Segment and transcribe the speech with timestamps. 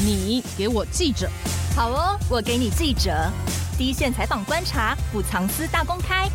[0.00, 1.28] 你给我记者，
[1.74, 3.10] 好哦，我给你记者，
[3.76, 6.28] 第一线采访观察，不藏私大公开，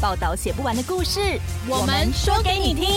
[0.00, 1.20] 报道写不完的故事，
[1.68, 2.88] 我们说给你听。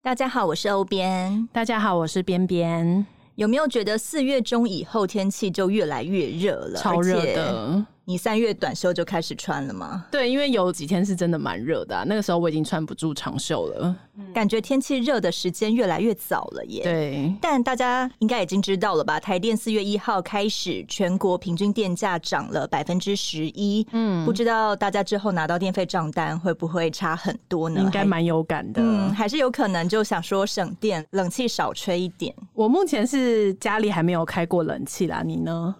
[0.00, 1.48] 大家好，我是欧编。
[1.52, 3.04] 大家好，我是边边。
[3.34, 6.78] 有没有觉得四月中以后天气就越来越热了？
[6.80, 7.84] 超热的。
[8.08, 10.06] 你三月短袖就开始穿了吗？
[10.12, 13.96] 对，因为有几天是真的蛮热的啊，那个时候我已经穿不住长袖了。
[14.32, 16.84] 感觉天气热的时间越来越早了耶。
[16.84, 19.18] 对，但大家应该已经知道了吧？
[19.18, 23.84] 台电四月一号开始，全国平均电价涨了百分之十一。
[23.90, 27.80] 嗯，不知道大家之后拿到电费账单会不会差很多呢？
[27.80, 28.80] 应该蛮有感的。
[28.80, 32.32] 嗯，还是有可能就想说省电，冷气少吹一点。
[32.54, 35.74] 我目前是家里还没有开过冷气啦，你呢？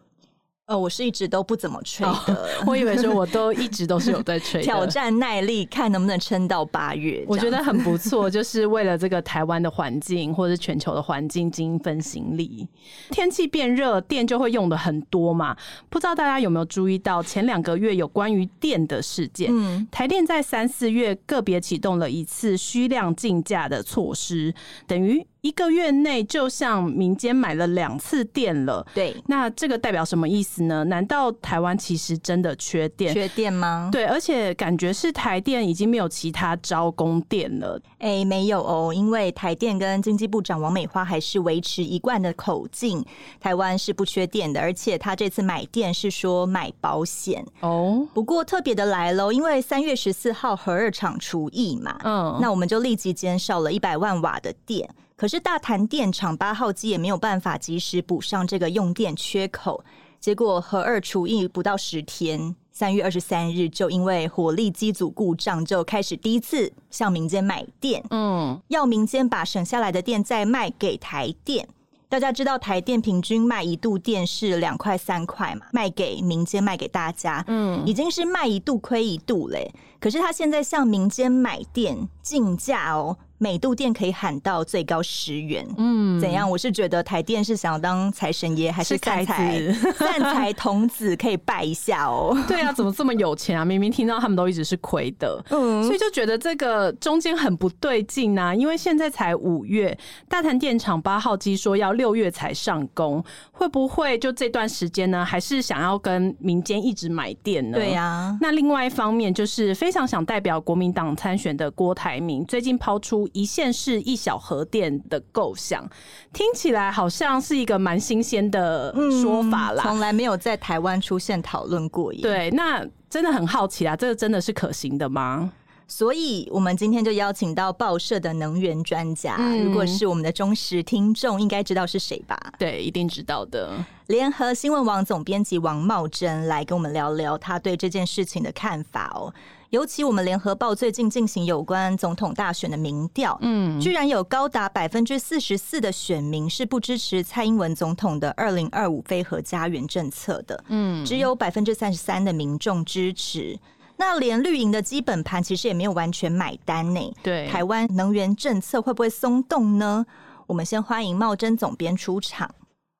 [0.66, 2.12] 呃，我是一直都不怎么吹的。
[2.12, 4.60] 哦， 我以为说我都一直都是有在吹。
[4.60, 7.24] 挑战耐力，看能不能撑到八月。
[7.28, 12.66] 我觉得很不错，就是为了这个台湾的环境或者是全球的环境尽一份心力。
[13.12, 15.56] 天气变热，电就会用的很多嘛。
[15.88, 19.48] 不知道大家有没有注意到，前两个月有关于电的事件。
[19.52, 24.52] 嗯，台电在三四月个别启动了一次虚量竞价的措施，
[24.88, 25.24] 等于。
[25.42, 30.82] 一个月内就向民间买了两次电了，对，那这个代表什么意思呢？
[30.84, 33.14] 难道台湾其实真的缺电？
[33.14, 33.88] 缺电吗？
[33.92, 37.80] 对，而且感觉是台电已经没有其他招供电了。
[37.98, 43.04] 哎、欸，没有哦，因为台电跟经济部长王美花还是维持一贯的口径，
[43.38, 48.04] 台湾是不缺电的，而且他这次买电是说买保险哦。
[48.12, 54.88] 不过特别的来喽，因为三月十四号核二厂除役嘛，嗯，那我们就立即减少了一百万瓦的电。
[55.16, 59.82] 可是大潭电厂八号机也没有办法及时补上这个用电缺口，
[60.20, 71.66] 结果核二除役不到十天，三月二十三日就因为火力机组故障，就开始第一次向民间买电，嗯，要民间把省下来的电再卖给台电。
[72.08, 79.72] 大家知道台电平均卖一度电是两块三块嘛，卖给民间卖给大家，嗯，已经是卖一度亏一度嘞。
[79.98, 83.16] 可是他现在向民间买电竞价哦。
[83.38, 86.48] 每度电可以喊到最高十元，嗯，怎样？
[86.50, 89.60] 我是觉得台电是想要当财神爷，还是散财？
[89.94, 92.34] 散 财童子可以拜一下哦。
[92.48, 93.64] 对啊，怎么这么有钱啊？
[93.64, 98.54] 明明听到他们都一直是亏的，嗯，所以就觉得这个中间很不对劲啊。
[98.54, 99.96] 因为现在才五月，
[100.28, 103.22] 大潭电厂八号机说要六月才上工，
[103.52, 105.22] 会不会就这段时间呢？
[105.22, 107.76] 还是想要跟民间一直买电呢？
[107.76, 108.38] 对呀。
[108.40, 113.25] 那另外一方面，就是非常想代表国民党参选的郭台铭，最近抛出。
[113.32, 115.88] 一线市一小核电的构想，
[116.32, 122.20] 听起来好像是一个蛮新鲜的说法啦，从来没有在台湾出现讨论过耶。
[122.20, 125.52] 对，那真的很好奇啊，这个真的是可行的吗？
[125.88, 132.36] 所以我们今天就邀请到报社的能源专家，嗯，如果是我们的忠实听众，应该知道是谁吧？
[132.58, 133.72] 对，一定知道的。
[134.08, 139.32] 联合新闻网总编辑王茂珍来跟我们聊聊他对这件事情的看法哦。
[139.76, 153.58] 尤其我们联合报最近进行有关总统大选的民调，嗯，居然有高达百分之四十四的选民是不支持蔡英文总统的二零二五非核家园政策的，嗯，只有百分之三十三的民众支持。
[153.98, 157.14] 那连绿营的基本盘其实也没有完全买单呢。
[157.22, 160.06] 对，台湾能源政策会不会松动呢？
[160.46, 162.50] 我们先欢迎茂贞总编出场。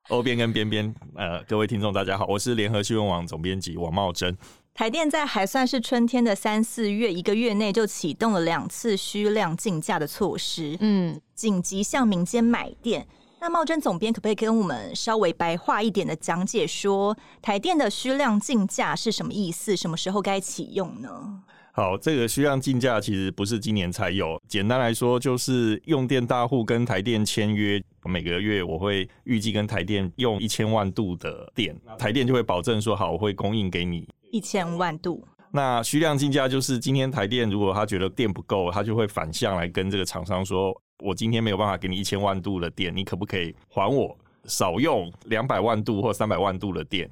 [0.09, 4.37] 欧编跟边边，呃，各位听众大家好，我是联合新闻网总编辑王茂贞。
[4.77, 13.07] 台电在还算是春天的三四月，一个月内就启动了两次需量竞价的措施，嗯，紧急向民间买电。
[13.41, 19.75] 那茂贞总编可不可以跟我们稍微白话一点的讲解说，台电的需量竞价是什么意思？
[19.75, 21.41] 什么时候该启用呢？
[21.71, 34.07] 好，这个需量竞价其实不是今年才有，简单来说就是用电大户跟台电签约，每个月我会预计跟台电用一千万度的电，台电就会保证说好，我会供应给你。
[34.37, 47.09] 一千万度，那虚量竞价就是今天台电如果他觉得电不够，他就会反向来跟这个厂商说：“我今天没有办法给你一千万度的电，你可不可以还我少用两百万度或三百万度的电，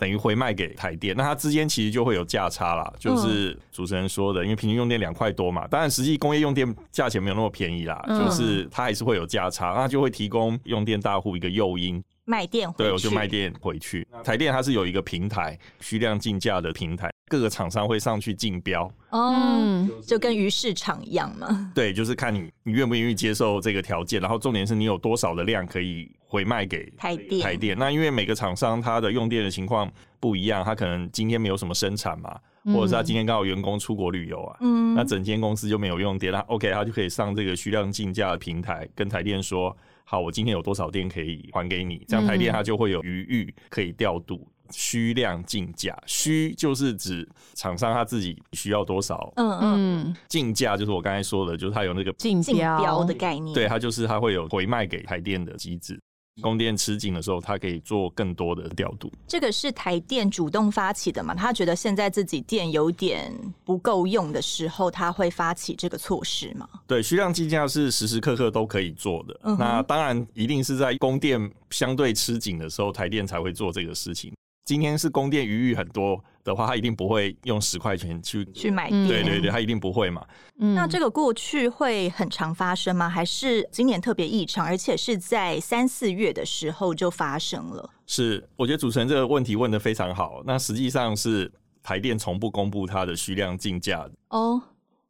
[0.00, 12.02] 等于回卖给台电？”那它之间其实就会有价差啦，就是主持人说的，因为平均用电两块多嘛，当然实际工业用电价钱没有那么便宜啦，就是它还是会有价差，那就会提供用电大户一个诱因。
[12.26, 14.06] 卖电回去，对，我就卖电回去。
[14.22, 21.72] 台电它是有一个平台，虚量竞价的平台，各个厂商会上去竞标，嗯，就跟鱼市场一样嘛。
[21.74, 27.40] 对，就是看你你愿不愿意接受这个条件，然后重点是你有多少的量可以回卖给台电。
[27.40, 39.76] 台电，那因为每个厂商它的用电的情况不一样，它可能今天没有什么生产嘛，或者是他今天刚好员工出国旅游啊，嗯，那整间公司就没有用电，那 OK，他就可以上这个虚量竞价的平台，跟台电说，
[40.08, 44.46] 好，我今天有多少电可以还给你，这样台电它就会有余裕可以调度。
[44.72, 55.96] 虚量竞价，虚就是指厂商他自己需要多少，嗯嗯，竞价就是我刚才说的，就是它有那个竞标的概念，对，它就是它会有回卖给台电的机制。
[56.42, 59.10] 供电吃紧的时候，它可以做更多的调度。
[59.26, 61.34] 这个是台电主动发起的嘛？
[61.34, 63.32] 他觉得现在自己电有点
[63.64, 66.68] 不够用的时候，他会发起这个措施吗？
[66.86, 69.40] 对，虚量计价是时时刻刻都可以做的。
[69.44, 74.32] 嗯、那当然，一定是在供电相对吃紧的时候，台电才会做这个事情。
[74.66, 79.06] 今天是供电余裕很多的话，他一定不会用十块钱去去买电。
[79.06, 80.26] 对对对，他一定不会嘛。
[80.58, 83.08] 嗯，那这个过去会很常发生吗？
[83.08, 87.88] 还是今年特别异常，而且是在三四月的时候就发生了？
[88.06, 90.42] 是，我觉得主持人这个问题问的非常好。
[90.44, 94.60] 那实际上是台电从不公布它的虚量竞价哦。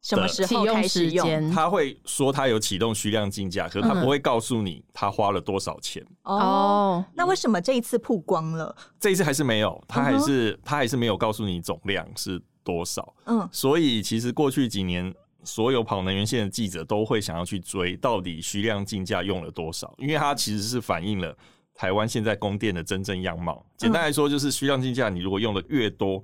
[0.07, 1.51] 什么时候开始用？
[1.51, 6.01] 他会说他有启动虚量竞价，可是他不会告诉你他花了多少钱。
[6.23, 8.73] 嗯、哦，那为什么这一次曝光了？
[9.01, 13.13] 这一次还是没有，他还是、嗯、他还是没有告诉你总量是多少。
[13.25, 15.13] 嗯，所以其实过去几年，
[15.43, 21.37] 所有跑能源线的记者都会想要去追到底虚量竞价用了多少，因为它其实是反映了
[21.75, 23.65] 台湾现在供电的真正样貌。
[23.75, 26.23] 简单来说，就是虚量竞价，你如果用的越多。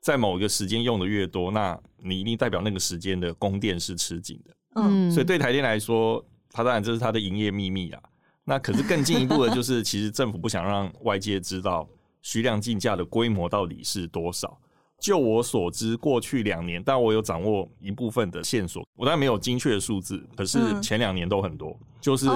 [0.00, 4.54] 在某一个时间用的越多，那你一定代表那个时间的供电是吃紧的。
[4.76, 8.02] 嗯，所以对台电来说，它当然这是它的营业秘密啊。
[8.44, 11.88] 那可是更进一步的就是，其实政府不想让外界知道
[12.20, 14.58] 虚量竞价的规模到底是多少。
[15.04, 22.26] 就我所知，过去两年，但我有掌握一部分的线索，我当然没有精确的数字，可是前两年都很多，嗯、就是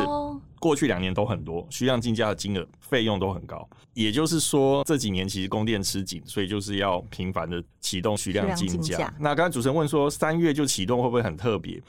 [0.60, 3.66] 过去两年都很多，需量竞价的金额费用都很高。
[3.94, 9.10] 也就是说，这几年其实供电吃紧，所以就是要频繁的启动虚量竞价。
[9.18, 11.82] 那刚才主持人问说，三月就启动会不会很特别？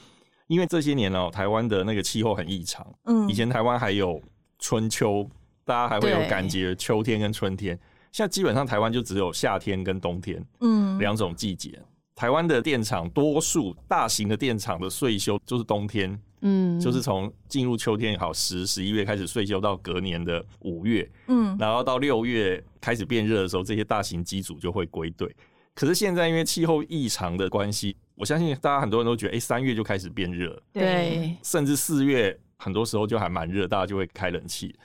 [0.47, 2.87] 因为这些年哦、喔，台湾的那个气候很异常。
[3.03, 4.21] 嗯，以前台湾还有
[4.59, 5.29] 春秋，
[5.65, 7.77] 大家还会有感觉秋天跟春天。
[8.11, 11.79] 现在基本上台湾就只有夏天跟冬天，嗯，两种季节。
[12.15, 25.33] 台湾的电厂多数大型的电厂的岁休就是冬天，嗯，就是从进入秋天也好十十一月开始岁休到隔年的五月，嗯，然后到六月开始变热的时候，这些大型机组就会归队。
[25.73, 34.75] 可是现在因为气候异常的关系，我相信大家很多人都觉得，哎，三月就开始变热，对，甚至四月很多时候就还蛮热，大家就会开冷气。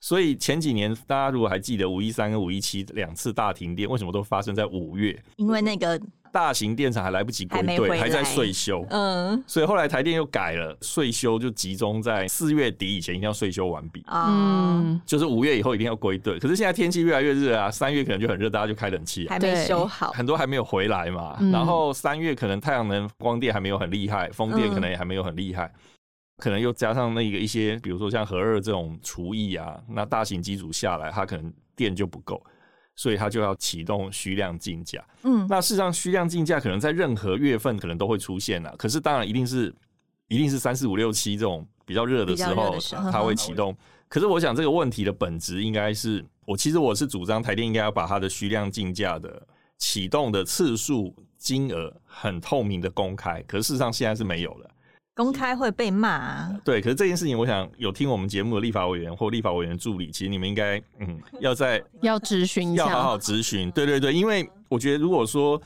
[0.00, 5.20] 所以前几年，大家如果还记得五一三跟五一七两次大停电，为什么都发生在五月？
[5.36, 6.00] 因为那个
[6.30, 8.86] 大型电厂还来不及归队，还，在税修。
[8.90, 14.04] 嗯，所以后来台电又改了，税修就集中在四月底以前一定要税修完毕。
[14.06, 16.38] 嗯，就是五月以后一定要归队。
[16.38, 21.36] 可是现在天气越来越热啊，三月可能就很热，大家就开冷气，还没修好，很多还没有回来嘛。
[21.40, 25.64] 嗯、然后三月可能太阳能光电还没有很厉害，风电可能也还没有很厉害。
[25.64, 25.80] 嗯
[26.38, 32.40] 可能又加上那个一些，比如说像核二这种厨艺啊，那大型机组下来，它可能电就不够，
[32.94, 35.04] 所以它就要启动虚量竞价。
[35.24, 39.74] 嗯，那事实上虚量竞价可能在任何月份可能都会出现啊，可是当然一定是
[40.28, 42.78] 一定是三四五六七这种比较热的时候，
[43.10, 43.76] 它会启动。
[44.08, 49.46] 可是我想这个问题的本质应该是，我其实我是主张台电应该要把它的虚量竞价的
[49.76, 54.70] 启动的次数、金额很透明的公开，可是事实上现在是没有的。
[55.18, 56.80] 公开会被骂啊，对。
[56.80, 63.68] 可是这件事情，我想有听我们节目的立法委员或立法委员助理，其实你们应该嗯，要在 要咨询，要好好咨询。
[63.72, 65.60] 对对对，因为我觉得如果说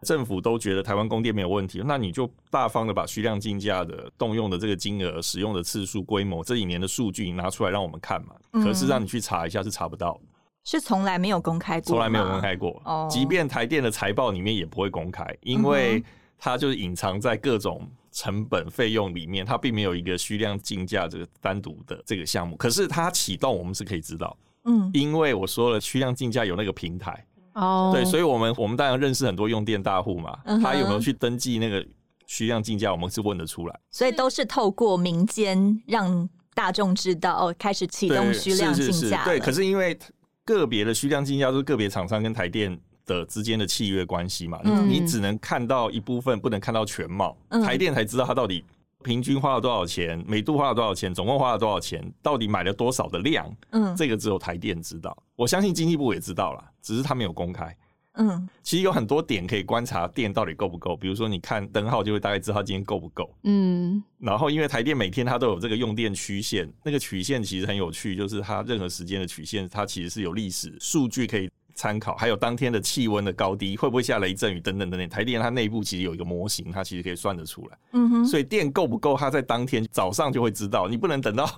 [0.00, 8.34] 政府都觉得台湾供电没有问题，那你就大方的把虚量竞价的动用的这个金额、使用的次数、规模这几年的数据拿出来让我们看嘛。
[8.64, 10.20] 可是让你去查一下是查不到的，
[10.64, 12.80] 是从来没有公开过，从来没有公开过。
[12.86, 16.02] 哦，即便台电的财报里面也不会公开，因为
[16.38, 17.86] 它就是隐藏在各种。
[18.16, 31.86] 成本费用里面，它并没有一个虚量竞价这个单独的这个项目，可是它启动我们是可以知道，嗯，因为我说了虚量竞价有那个平台，哦，对，所以我们我们当然认识很多用电大户嘛，嗯、他有没有去登记那个
[32.26, 39.98] 虚量竞价，我们是问得出来，所以都是透过民间让大众知道哦，开始启动虚量竞价，对，可是因为
[40.42, 42.80] 个别的虚量竞价都是个别厂商跟台电。
[43.06, 47.36] 的之间的契约关系嘛，嗯、你只能看到一部分，不能看到全貌。
[47.48, 48.62] 嗯、台电才知道它到底
[49.04, 53.50] 平均花了多少钱，每度花了多少钱，总共花了多少钱，到底买了多少的量。
[53.70, 55.16] 嗯，这个只有台电知道。
[55.36, 57.74] 我相信经济部也知道了，只是他没有公开。
[58.18, 63.30] 嗯，其实有很多点可以观察电到底够不够，比如说你看灯号就会大概知道它今天够不够。
[63.44, 71.48] 嗯，然后因为台电每天它都有这个用电曲线，那个曲线其实很有趣，就是它任何时间的曲线，它其实是有历史数据可以。
[71.76, 75.08] 参考，还有当天的气温的高低，会不会下雷阵雨等等等等。
[75.08, 77.78] 台电它内部其实有一个模型，它其实可以算得出来。
[77.92, 80.88] 嗯哼，所以电够不够，它在当天早上就会知道。
[80.88, 81.48] 你不能等到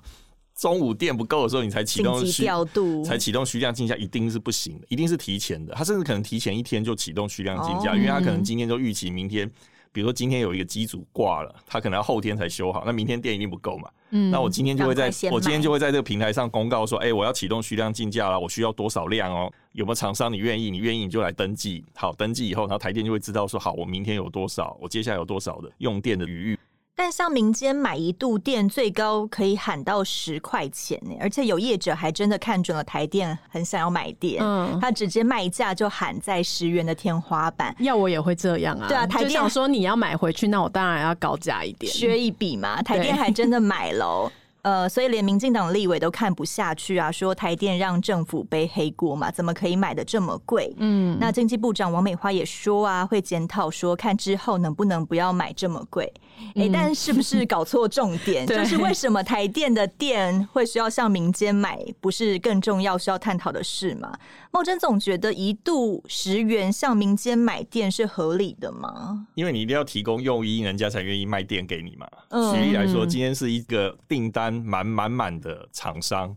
[0.57, 5.73] 中午电不够的时候，你才启动需调度，才启动虚量竞价，一定是不行的，一定是提前的。
[5.73, 9.49] 它甚至可能提前一天就启动虚量竞价，因为它可能今天就预期明天。
[9.93, 13.89] 比如说今天有一个机组挂了，他可能要后天才修好，那明天电一定不够嘛。
[14.11, 19.53] 嗯，那我今天就会在我今天就会在这个平台上公告说，哎、欸，我要启动虚量竞价了，我需要多少量哦？
[19.73, 20.71] 有没有厂商你愿意？
[20.71, 21.85] 你愿意你就来登记。
[21.95, 26.59] 好，登记以后，然后台电就会知道说，好，我明天有多少，我接下来有多少的用电的余裕。
[26.99, 37.73] 但像民间买一度电最高可以喊到十块钱呢，而且有业者还真的看准了台电，很想要买电，嗯，他直接卖价就喊在十元的天花板。
[37.79, 42.83] 要我也会这样啊，对啊，台电想说你要买回去，那我当然要高价一点，削一笔嘛。
[42.83, 44.33] 台电还真的买了。
[44.63, 50.75] 呃，所以连民进党立委都看不下去啊，说台电让政府背黑锅嘛，怎么可以买的这么贵？
[50.79, 56.13] 嗯，那经济部长王美花也说啊，会检讨说，看之后能不能不要买这么贵。
[56.55, 58.47] 哎、欸，但是不是搞错重点？
[58.49, 64.13] 就是为什么台电的电会需要向民间买，不是更重要需要探讨的事吗？
[64.51, 69.27] 茂珍总觉得一度十元向民间买电是合理的吗？
[69.35, 72.07] 因为你一定要提供诱因，人家才愿意卖电给你嘛。
[72.53, 76.37] 举例来说，今天是一个订单满满满的厂商，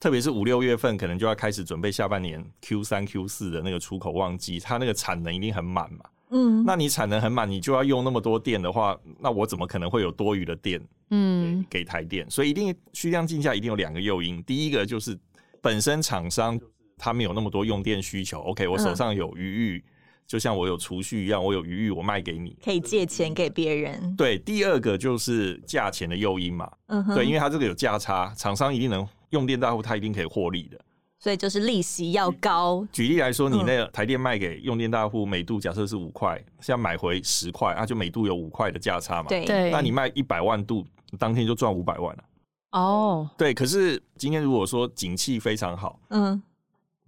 [0.00, 6.04] 特别是五六月份，可能就要开始准备下半年 Q 三 Q 四的那个出口旺季，它那个产能一定很满嘛。
[6.30, 10.80] 嗯，那你产能很满，你就要用那么多电的话，那我怎么可能会有多余的电？
[11.10, 15.18] 嗯，给台电，所以一定虚量竞价一定有两个诱因，第一个就是
[15.62, 16.60] 本身厂商
[16.98, 19.84] 他们有那么多用电需求，OK，我手上有余裕，
[20.28, 24.14] 就像我有储蓄一样，我有余裕，我卖给你，可以借钱给别人。
[24.14, 30.78] 对，第二个就是价钱的诱因嘛，嗯哼，对，因为它这个有价差，厂商一定能用电大户，他一定可以获利的。
[31.18, 32.86] 所以就是利息要高。
[32.92, 39.28] 举例来说，你那个台电卖给用电大户，每度假设是五块，现在买回十块，啊就每度有五块的价差嘛。
[39.30, 40.86] 对，那你卖一百万度，
[41.18, 42.24] 当天就赚五百万了。
[42.72, 43.54] 哦，对。
[43.54, 46.40] 可是今天如果说景气非常好，嗯，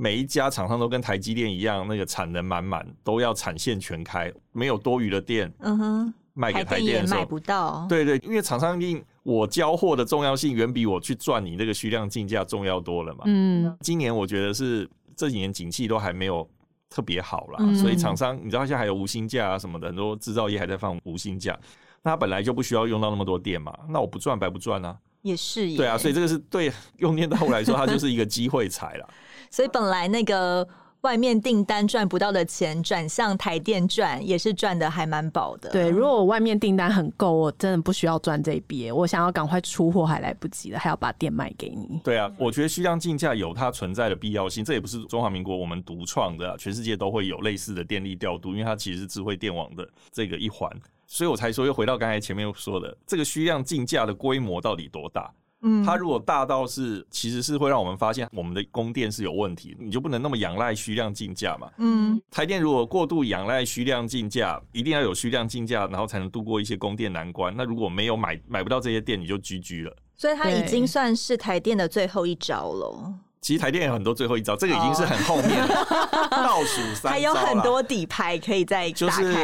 [0.00, 7.86] 每一家厂商都跟台积电一样，那个产能满满，都要产线全开，没有多余的电，嗯哼，卖给台电的时候买不到。
[7.86, 9.04] 对对，因为厂商一定。
[9.22, 13.20] 我交货的重要性远比我去赚你那个虚量竞价重要多了嘛。
[13.26, 16.48] 嗯，今年我觉得是这几年景气都还没有
[16.88, 21.56] 特别好啦，嗯、所以厂商你知道现在还有无薪假啊什么的，很多制造业还在放无薪假，
[22.02, 24.96] 那他本来就不需要用到那么多电嘛，那我不赚白不赚啊？
[25.20, 29.06] 也是，对啊，所以这个是对用电大户来说，它就是一个机会财啦。
[29.50, 30.66] 所以本来那个。
[31.02, 35.70] 外面订单赚不到的钱转向台电赚，也是赚的还蛮饱的。
[35.70, 41.98] 对，如果我外面订单很够，我真的不需要赚这一笔，我想要赶快出货还来不及了，还要把电卖给你。
[42.04, 50.70] 对啊，我觉得虚量竞价有它存在的必要性，这也不是中华民国我们独创的，全世界都会有类似的电力调度，因为它其实是智慧电网的这个一环，
[51.06, 55.32] 所以我才说又回到刚才前面说的，这个虚量竞价的规模到底多大？
[55.62, 61.70] 嗯，它如果大到是，其实是会让我们发现我们的供电是有问题，你就不能那么仰赖虚量竞价嘛。
[61.78, 67.54] 嗯，台电如果过度仰赖虚量竞价，一定要有虚量竞价，然后才能度过一些供电难关。
[67.56, 69.96] 那如果没有买买不到这些电，你就 GG 了。
[70.16, 73.14] 所以它已经算是台电的最后一招了。
[73.40, 75.66] 其实台电有很多最后一招，这个已经是很后面
[76.30, 78.92] 倒数三招，还有很多底牌可以再打开。
[78.92, 79.34] 就是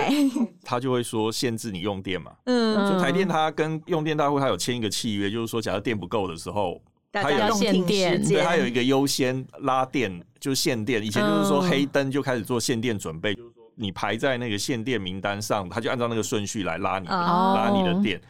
[0.63, 6.79] 他就会说限制你用电嘛，嗯，就台电它跟用电大户它有签一个契约，就是说假如电不够的时候，
[7.11, 11.03] 它有限电，对，它有一个优先拉电，就是限电。
[11.03, 18.21] 以前就是说黑灯就开始做限电准备，就是说你排在那个限电名单上，他就按照那个顺序来拉你拉你的电。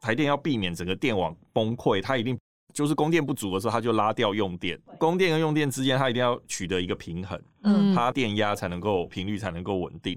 [0.00, 2.38] 台电要避免整个电网崩溃，它一定。
[2.78, 4.78] 就是供电不足的时候，它就拉掉用电。
[4.98, 10.16] 供电跟用电之间，它一定要取得一个平衡，嗯，它电压才能够频率才能够稳定。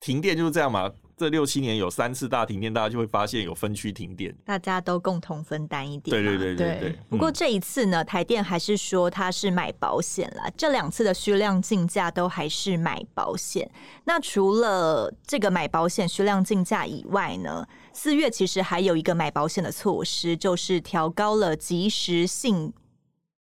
[0.00, 6.14] 停电就是这样嘛，这六七年有三次大停电，大家就会发现有分区停电，大家都共同分担一点。
[6.14, 6.98] 对对对对对。
[7.08, 10.50] 不过这一次呢，台电还是说它是买保险啦。
[10.54, 13.66] 这两次的虚量竞价都还是买保险。
[14.04, 17.66] 那除了这个买保险虚量竞价以外呢？
[17.96, 22.70] 四月其实还有一个买保险的措施，就是调高了及时性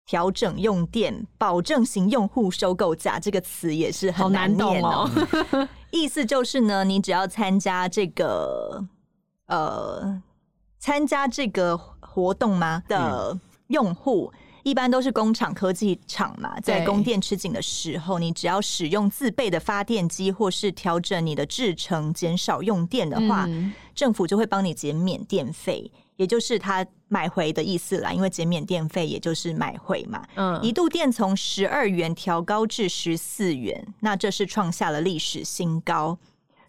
[0.05, 5.09] 调整用电保证型用户收购价，这个词也是很难念哦。
[5.89, 8.85] 意思就是呢，你只要参加这个
[9.47, 10.21] 呃
[10.77, 13.35] 参加这个活动吗的
[13.67, 14.31] 用户。
[14.35, 25.91] 嗯一般都是工厂、科技厂嘛，在供电吃紧的时候，你只要使用自备的发电机，或是调整你的制程，减少用电的话，嗯、政府就会帮你减免电费。
[26.15, 30.23] 也就是他买回的意思啦，因为减免电费，也就是买回嘛。
[30.35, 36.17] 嗯，一度电从十二元调高至十四元，那这是创下了历史新高。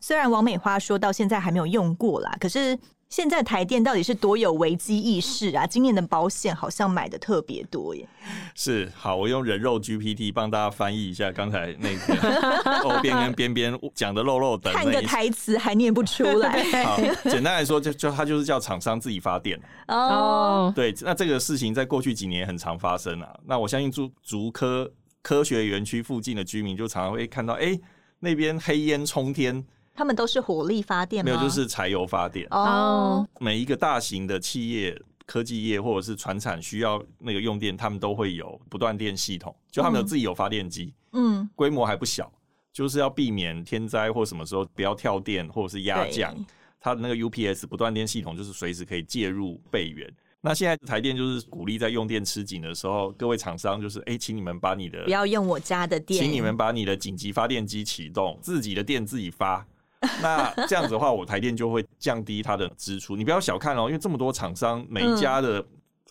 [0.01, 2.77] 虽然王美花说到现在还没有用过啦，可是。
[3.09, 5.65] 现在台电到底是多有危机意识啊？
[5.69, 8.09] 今年的保险好像买的特别多耶。
[8.55, 14.73] 是，好，我用人肉 GPT 帮大家翻译一下刚才那个欧 边跟边边讲的漏漏等。
[14.73, 16.63] 看个台词还念不出来。
[16.85, 16.99] 好，
[17.31, 19.61] 简单来说，就就它就是叫厂商自己发电。
[19.89, 23.33] 哦，对，那这个事情在过去几年很常发生啊。
[23.47, 24.91] 那我相信住竹科
[25.23, 27.81] 科学园区附近的居民就常常会看到，哎、欸，
[28.19, 29.65] 那边黑烟冲天。
[29.95, 31.31] 他们都是火力发电吗？
[31.31, 32.47] 没有，就是柴油发电。
[32.51, 40.93] 哦，每一个大型的企业、科技业或者是船产需要那个用电，他们都会有不断电系统，就他们有自己有发电机。
[41.13, 42.33] 嗯，规模还不小，
[42.73, 46.35] 就是要避免天灾或什么时候不要跳电或者是压降，
[46.81, 50.13] 它的那个 UPS 不断电系统就是随时可以介入备援。
[50.41, 59.65] 那现在台电就是鼓励在用电吃紧的时候，各位厂商就是哎、欸，请你们把你的不要用我家的电，请你们把你的紧急发电机启动，自己的电自己发。
[60.23, 63.17] 那这样子的话，我台电就会降低它的支出。
[63.17, 65.65] 你不要小看哦，因为这么多厂商，每一家的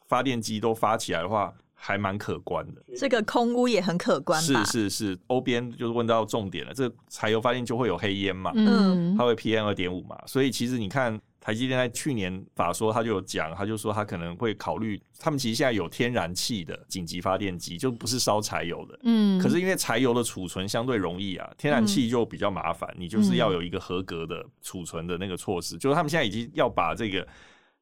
[0.08, 2.82] 发电机都发起来的话，还蛮可观的。
[2.98, 4.42] 这个空屋也很可观。
[4.42, 6.74] 是是是，欧边就是问到重点了。
[6.74, 11.20] 这柴油发电就会有黑烟嘛，嗯，它会 PM 二点五嘛，所以其实你看。
[11.44, 18.98] 台积电在去年法说，他就有讲，他就说他可能会考虑，他们其实现在有天然气的紧急发电机，就不是烧柴油的。
[19.04, 19.38] 嗯。
[19.42, 27.28] 可是因为柴油的储存相对容易啊，天然气就比较麻烦，你就是要有一个合格的储存的那个措施，就是他们现在已经要把这个。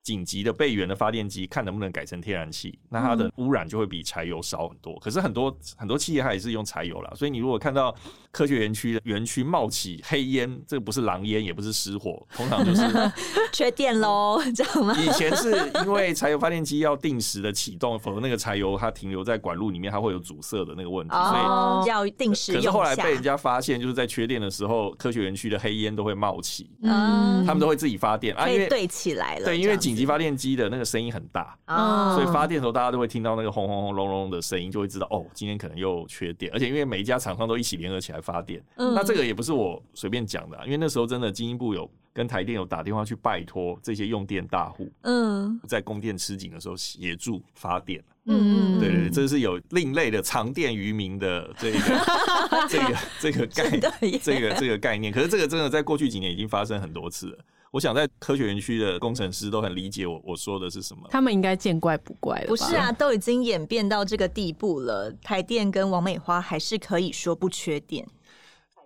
[0.04, 4.98] 紧急的备援的发电机，看能不能改成天然气，那它的污染就会比柴油少很多。
[5.00, 7.96] 可是很多很多企业它也是用柴油啦，所以你如果看到
[8.32, 12.82] 科学园区的园区冒起黑烟，这个不是狼烟，也不是失火，通常就是
[13.54, 14.98] 缺电喽，知道吗？
[15.00, 15.52] 以前是
[15.86, 22.54] 因为柴油发电机要定时的启动，否则那个柴油它停留在管路里面，它会有阻塞的那个问题，所以要定时。
[22.54, 36.52] 可是后来被人家发现，就是在缺电的时候，科学园区的黑烟都会冒起，嗯，他们都会自己发电，啊，因为对起来了，对，因为紧急发电机的那个声音很大，哦，所以发电的时候大家都会听到那个轰轰轰隆隆的声音，就会知道哦，今天可能又缺电。
[36.54, 51.80] 而且因为每一家厂商都一起联合起来发电，嗯，那这个也不是我随便讲的，因为那时候真的经营部有跟台电有打电话去拜托这些用电大户，嗯，在供电吃紧的时候协助发电，嗯，对对对，这是有另类的长电于民的这个
[52.70, 53.70] 这个这个概
[54.02, 55.14] 念，这个这个概念。
[55.14, 57.38] 可是这个真的在过去几年已经发生很多次了。
[57.72, 62.48] 我想在科学园区的工程师都很理解我我说的是什么，他们应该见怪不怪了。
[62.48, 68.06] 不是啊，都已经演变到这个地步了，台电跟王美花还是可以说不缺电。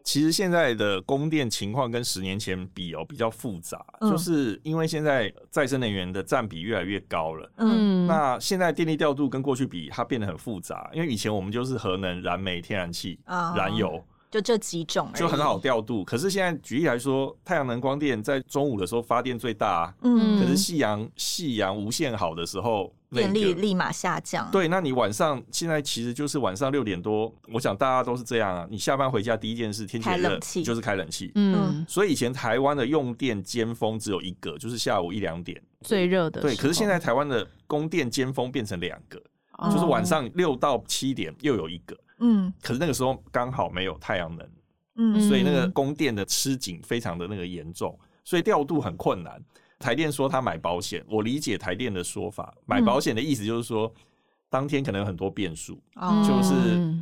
[0.03, 7.51] 其实现在的供电情况跟十年前比哦比较复杂，嗯，就是因为现在再生能源的占比越来越高了。
[7.57, 13.99] 嗯，那现在电力调度跟过去比，它变得很复杂，因为以前我们就是核能、燃煤、天然气、哦、燃油。
[14.35, 16.03] 就这几种，就很好调度。
[16.03, 24.49] 可是现在举例来说，太阳能光电在中午的时候发电最大，嗯，可是夕阳夕阳无限好的时候，电力立马下降。
[24.51, 28.67] 对，那你晚上现在其实就是晚上六点多，我想大家都是这样啊。
[28.69, 31.85] 你下班回家第一件事，天气热就是开冷气，嗯。
[31.87, 36.41] 所以以前台湾的用电尖峰只有一个，就是下午一两点最热的。
[36.41, 39.17] 对，可是现在台湾的供电尖峰变成两个，
[39.71, 41.95] 就是晚上六到七点又有一个。
[42.19, 44.49] 嗯，可是那个时候刚好没有太阳能，
[44.95, 49.41] 嗯，所以那个供电的吃紧非常的那个严重，所以调度很困难。
[49.77, 53.93] 台电说他买保险，我理解台电的说法，买保险的意思就是说，
[54.49, 55.77] 当天可能有很多变数，
[56.25, 56.95] 就是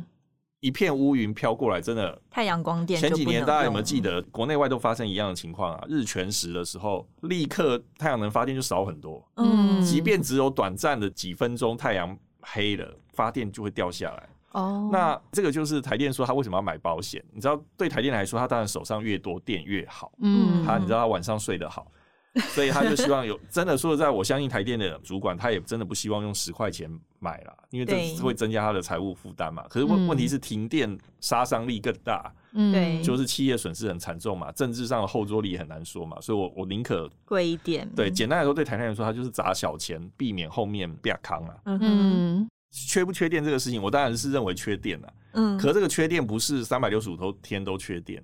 [0.58, 3.00] 一片乌云飘过来，真的太阳光电。
[3.00, 5.84] 前几年大家有没有记得，国内外都发生一样的情况啊？
[5.88, 14.28] 日全食的时候，立刻太阳能发电就少很多，嗯，即便只有短暂的几分钟太阳黑了，发电就会掉下来。
[14.54, 14.92] 哦，oh.
[14.92, 17.22] 那这个就是台电说他为什么要买保险？
[17.32, 20.12] 你知道，对台电来说，他当然手上越多电越好。
[20.20, 21.86] 嗯，他你知道他晚上睡得好，
[22.54, 26.88] 所以他就希望有真的说实在，我相信台电的主管他也真的不希望用十块钱
[27.18, 29.64] 买了，因为这会增加他的财务负担嘛。
[29.68, 36.20] 可是问问题是停电杀伤力更大，嗯，对，就是企业损失很惨重嘛，政治上的后坐力很难说嘛。
[36.20, 37.88] 所以我我宁可贵一点。
[37.96, 41.56] 对，简单来说，对台电来说，他就是砸小钱，避免后面变康啊。
[41.64, 42.48] 嗯哼。
[42.74, 45.14] 缺不缺电这个事情，我当然是认为缺电了。
[45.34, 48.20] 嗯，可这个缺电不是三百六十五天都缺电。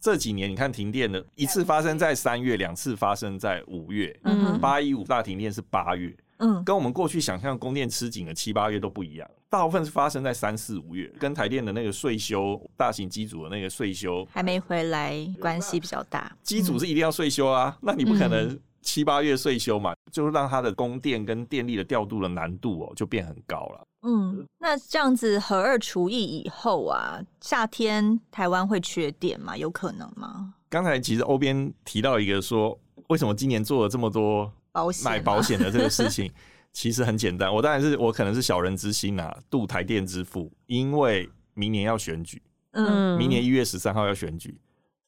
[0.00, 4.18] 这几年你看停电的一次发生在三月，两次发生在五月。
[4.24, 6.12] 嗯，八一五大停电是八月。
[6.38, 9.28] 嗯，跟我们过去想象供电吃紧的七八月都不一样。
[9.48, 16.36] 大部分是发生在三四五月，跟台电的那个税修大型机组的那个税修还没回来关系比较大。
[16.42, 18.58] 机组是一定要税修啊，那你不可能。
[18.88, 23.86] 七八月岁休嘛，就让它的供电跟电力的调度的难度哦，就变很高了。
[24.00, 29.54] 嗯，那这样子核二除役以后啊，夏天台湾会缺电吗？
[29.54, 30.54] 有可能吗？
[30.70, 36.32] 刚才其实欧边提到一个说，为什么今年做了这么多保险买保险的这个事情，
[36.72, 37.54] 其实很简单。
[37.54, 44.58] 我当然是我可能是小人之心啊，度台电之腹，因为明年要选举，嗯，明年一月十三号要选举，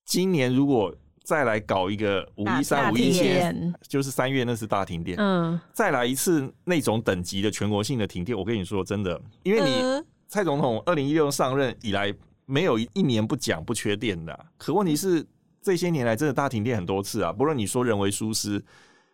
[0.05, 0.95] 今年如果。
[1.31, 3.41] 再来搞一个五一三五一七，
[3.87, 5.17] 就是三月那次大停电。
[5.17, 12.13] 嗯，再来一次那种等级的全国性的停电，我跟你说真的，因为你蔡总统二零一六上任以来
[12.47, 15.25] 没有一年不讲不缺电的，可问题是
[15.63, 17.33] 这些年来真的大停电很多次啊。
[17.33, 18.61] 不论你说人为疏失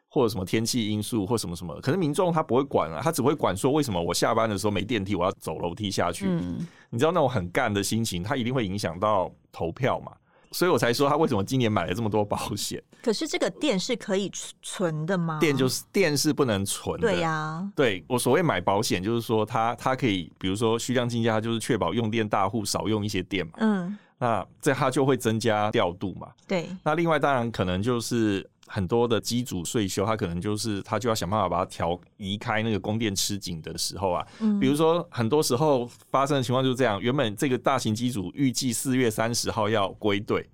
[0.09, 6.25] 或者什么天气因素或什么什么，可是民众他不会管啊，他只会管说为什么我下班的时候没电梯，我要走楼梯下去。
[6.27, 10.13] 嗯，你知道那种很干的心情，他一定会影响到投票嘛。
[10.57, 12.83] 所以我才说他为什么今年买了这么多保险？
[13.03, 15.39] 可是这个电是可以存的吗？
[15.39, 17.07] 电就是电是不能存的。
[17.07, 23.53] 对呀、啊，对我所谓买保险就是说它它可以，比如说虚量竞价，就是确保用电大户少用一些电嘛。
[23.59, 26.29] 嗯，那这它就会增加调度嘛。
[26.49, 28.49] 对，那另外当然可能就是。
[28.67, 40.49] 很多的机组岁修，他可能就是他就要想办法把它调移开那个供电吃紧的时候啊，嗯，比如说很多时候发生的情况就是这样，原本这个大型机组预计四月三十号要归队，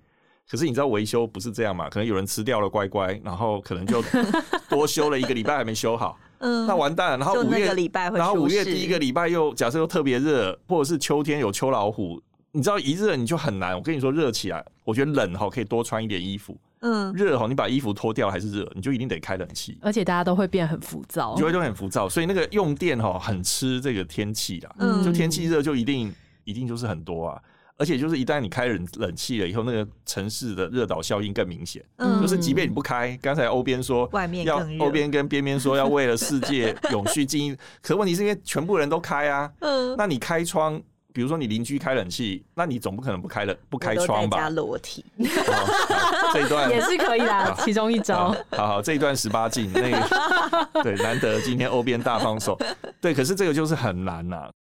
[0.47, 1.89] 可是你知道维修不是这样嘛？
[1.89, 4.03] 可能有人吃掉了乖乖，然后可能就
[4.69, 7.17] 多修了一个礼拜还没修好，嗯，那完蛋了。
[7.17, 12.21] 然后五月然后五月第一个礼拜又假设又特别热，或者是秋天有秋老虎，
[12.51, 13.75] 你知道一热你就很难。
[13.75, 16.55] 我跟你说热起来，我觉得冷哈可以多穿一点衣服。
[16.85, 24.75] 嗯，热哈，你把衣服脱掉还是热，你就一定得开冷气，而且大家都会变很浮躁，就会都很浮躁，所以那个用电哈很吃这个天气啦。
[24.79, 27.41] 嗯，就天气热就一定一定就是很多啊，
[27.77, 31.81] 而且就是一旦你开冷冷气了以后，那个城市的热岛效应更明显。
[31.99, 40.81] 嗯，就是即便你不开，刚才欧边说外面要欧边跟边边说要为了世界 永续经营，可问题是因为全部人都开啊，嗯，那你开窗。
[41.13, 44.37] 比如说你邻居开冷气，那你总不可能不开了不开窗吧？
[44.37, 45.05] 加裸体，
[46.33, 48.35] 这一 段也是可以的，其中一招。
[48.51, 52.57] 好好，这一段十八禁，那个对，难得今天欧边大放手，
[52.99, 54.51] 对，可是这个就是很难呐、啊。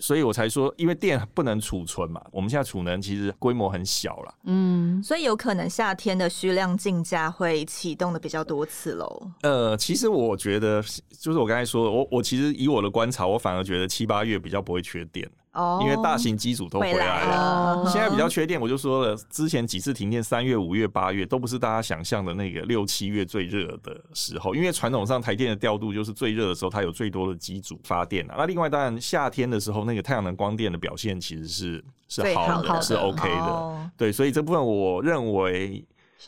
[0.00, 4.34] 所以我才说，因为电不能储存嘛，我们现在储能其实规模很小了。
[4.44, 9.30] 嗯，所以有可能夏天的虚量竞价会启动的比较多次喽。
[9.42, 10.82] 呃，其实我觉得，
[11.20, 15.30] 就是我刚才说的，我我其实以我的观察，我反而觉得七八月比较不会缺电。
[15.52, 18.58] 哦，因为大型机组都回来了，现在比较缺电。
[18.58, 24.54] 我就说了，之前几次停电，三月、五月、八月都不是大家想象的那个六七月最热的时候。
[24.54, 28.34] 因为传统上台电的调度就是最热的时候，它有最多的机组发电啊。
[28.38, 33.36] 那另外当然夏天的时候，那个太阳能光电的表现其实是是好的，好的是 OK 的。
[33.36, 35.84] 哦、对，所以这部分我认为，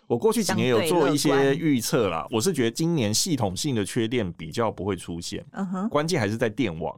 [0.06, 2.26] 我过去几年有做一些预测啦。
[2.30, 6.94] 我是觉得今年系统性的缺电比较不会出现，嗯哼，关键还是在电网。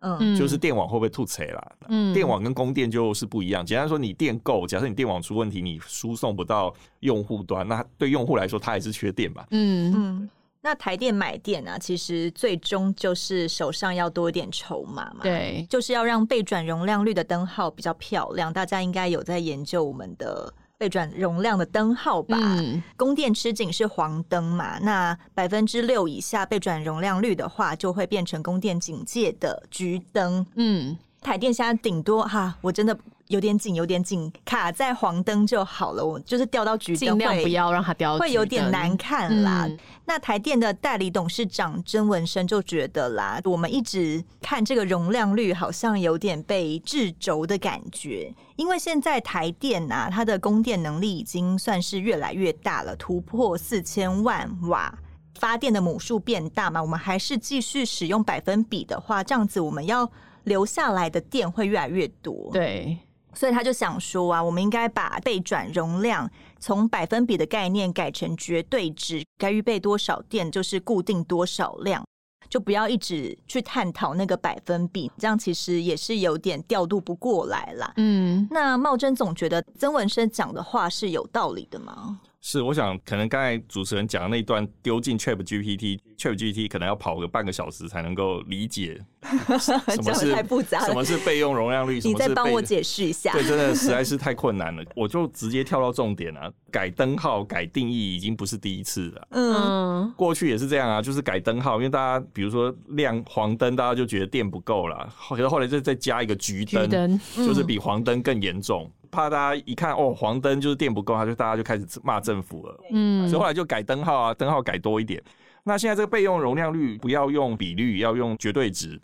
[0.00, 1.72] 嗯，就是电网会不会吐槽啦？
[1.88, 3.64] 嗯，电网跟供电就是不一样。
[3.64, 9.46] 简单说，你电够，假设你电网出问题，你输送不到用户端，那对用户来说，它还是缺电吧？
[9.50, 10.30] 嗯嗯。
[10.62, 15.20] 那台电买电啊，其实最终就是手上要多一点筹码嘛。
[15.22, 18.52] 对，就是要让被转容量率的灯号比较漂亮。
[18.52, 20.52] 大家应该有在研究我们的。
[20.80, 24.78] 备转容量的灯号吧，嗯、供电吃紧是黄灯嘛？
[24.78, 30.46] 那百分之六以下被转容量率的话，就会变成供电警戒的橘灯。
[30.54, 32.98] 嗯，台电现在顶多哈，我真的。
[33.30, 36.04] 有点紧，有点紧，卡在黄灯就好了。
[36.04, 39.66] 我就是掉到橘灯，尽量不要让它掉，会有点难看啦。
[39.68, 48.34] 嗯、那台电的代理董事长曾文生就觉得啦，我们一直看这个容量率，好像有点被制肘的感觉。
[48.56, 54.92] 因为现在台电啊，它的供电能力已经算是越来越大了，突破四千万瓦，
[55.40, 56.80] 发电的母数变大嘛。
[56.80, 60.08] 我们还是继续使用百分比的话，这样子我们要
[60.44, 62.50] 留下来的电会越来越多。
[62.52, 62.98] 对。
[63.32, 72.04] 所以他就想说啊，我们应该把备转容量从百分比的概念改成绝对值，该预备多少电就是固定多少量，
[72.48, 77.92] 就不要一直去探讨那个百分比，这样其实也是有点调度不过来啦。
[77.98, 82.18] 嗯，那茂贞总觉得曾文生讲的话是有道理的吗？
[82.42, 88.98] 是，我想可能刚才主持人讲的那一段丢进 Chat GPT，Chat GPT 可能要跑个半个小时才能够理解
[89.60, 93.32] 什么是太复杂，什么是备用容量率，你再帮我解释一下？
[93.32, 96.50] 对，真的实在是太困难了，我就直接跳到重点了。
[96.70, 99.28] 改灯号、改定义已经不是第一次了。
[99.32, 108.90] 嗯，过去也是这样啊，就是改灯号，因为大家比如说亮黄灯，大家就觉得电不够了，可是后来再再加一个橘灯，就是比黄灯更严重。
[109.10, 112.80] 怕大家一看哦，黄灯就是电不够，他就大家就开始骂政府了。
[112.92, 115.22] 嗯，所以后来就改灯号啊，灯号改多一点。
[115.62, 119.00] 那现在这个备用容量率不要用比率，要用绝对值。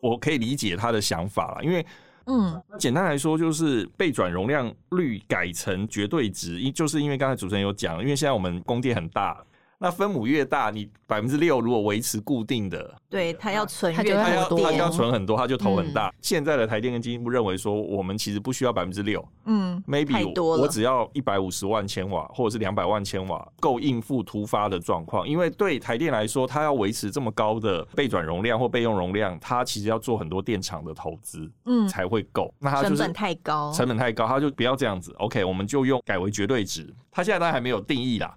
[0.00, 1.86] 我可以理解他的想法了，因为
[2.26, 9.44] 嗯，简单来说就是备转容量率改成绝对值，因就是因为刚才主持人有讲，因为现在我们供电很大。
[9.82, 16.06] 那分母越大，你百分之六如果维持固定的，对，它要存越多，它要它要存很多，它就投很大。
[16.06, 25.28] 嗯、现在的台电跟经济部认为说，我们其实不需要百分之六，嗯，maybe 我，我只要一百五十万千瓦或者是两百万千瓦够应付突发的状况。
[25.28, 32.54] 因为对台电来说，它要维持这么高的备转容量或备用容量，它其实要做很多电厂的投资，嗯，才会够。
[32.60, 35.12] 那它就是成本太高，成本太高，它就不要这样子。
[35.18, 36.88] OK，我们就用改为绝对值。
[37.10, 38.32] 它现在当然还没有定义啦。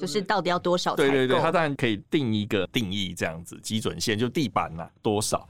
[0.00, 0.96] 就是到底要多少？
[0.96, 5.46] 对对对，它当然可以定一个定义，这样子基准线就地板呐、啊、多少？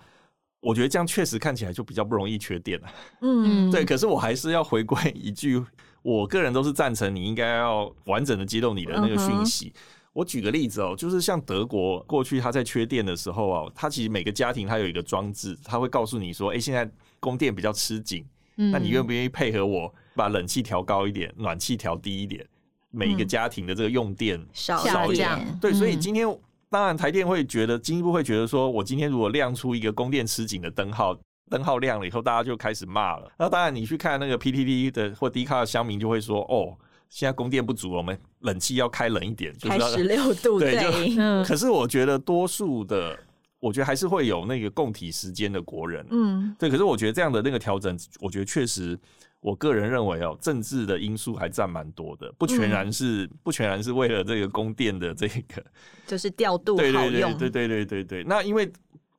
[0.61, 2.89] 我觉得这样确实看起来就比较不容易缺电了。
[3.23, 3.85] 嗯，对。
[3.85, 5.65] 可是我还是要回归一句，
[6.03, 9.73] 我个人都是赞成你应该要完整的揭露你的那个讯息。
[9.75, 9.81] 嗯、
[10.13, 16.87] 我举个例子哦，就是像德国过去它在缺电的时候啊，它其实每个家庭它有一个装置，它会告诉你说，哎，现在
[17.21, 18.23] 供电比较吃紧，
[18.57, 22.47] 那你愿不愿意配合我把冷气调高一点，暖气调低一点？
[22.91, 26.27] 每一个家庭的这个用电少一点，对，所以今天
[26.69, 31.17] 当然台电会觉得，进一步会觉得说，我今天如果亮出一个供电吃紧的灯号，
[31.49, 33.31] 灯号亮了以后，大家就开始骂了。
[33.39, 36.77] 那当然你去看那个 PTT 的或 D 卡的乡民就会说，哦，
[37.09, 40.77] 现在供电不足了，我们冷气要开冷一点，就是十六度， 对。
[40.81, 43.17] 就 可是我觉得多数的，
[43.61, 46.69] 我觉得还是会有那个供体时间的国人，嗯，对。
[46.69, 48.99] 可是我觉得这样的那个调整，我觉得确实。
[49.41, 55.65] 我个人认为哦政治的因素还占蛮多的不全然是不全然是为了这个供电的这个
[56.07, 58.25] 就是调度好用对对对对对。
[58.25, 58.71] 那因为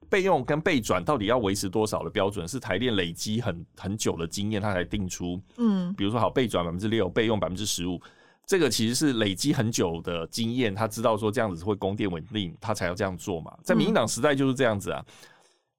[0.09, 5.93] 备用跟备转到底要维持多少的标准是台电累积很很久的经验他才定出嗯。
[5.95, 7.99] 比如说好备转百分之六备用百分之十五
[8.45, 13.57] 这个其实是累积很久的经验他知道说这样子会供电稳定他才要这样做嘛。
[13.63, 15.03] 在民进党时代就是这样子啊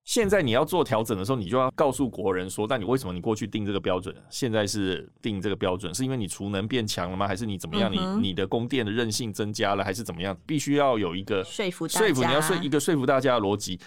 [0.05, 7.27] 现在你要做调整的时候，你就要告诉国人说：“但你为什么你过去定这个标准，现在是定这个标准，是因为你储能变强了吗？
[7.27, 7.91] 还是你怎么样？
[7.91, 10.37] 你你的供电的韧性增加了，还是怎么样？
[10.45, 13.79] 必须要有一个说服说服你要说一个说服大家的逻辑。